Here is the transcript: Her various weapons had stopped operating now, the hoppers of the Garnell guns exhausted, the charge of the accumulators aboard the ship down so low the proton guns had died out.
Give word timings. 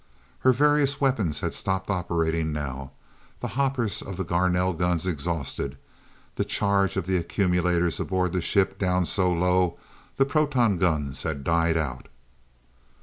Her 0.39 0.51
various 0.51 0.99
weapons 0.99 1.41
had 1.41 1.53
stopped 1.53 1.91
operating 1.91 2.51
now, 2.51 2.89
the 3.39 3.49
hoppers 3.49 4.01
of 4.01 4.17
the 4.17 4.23
Garnell 4.25 4.73
guns 4.73 5.05
exhausted, 5.05 5.77
the 6.37 6.43
charge 6.43 6.97
of 6.97 7.05
the 7.05 7.17
accumulators 7.17 7.99
aboard 7.99 8.33
the 8.33 8.41
ship 8.41 8.79
down 8.79 9.05
so 9.05 9.31
low 9.31 9.77
the 10.17 10.25
proton 10.25 10.79
guns 10.79 11.21
had 11.21 11.43
died 11.43 11.77
out. 11.77 12.07